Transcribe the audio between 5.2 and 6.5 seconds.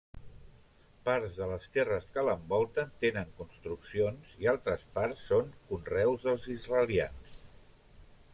són conreus dels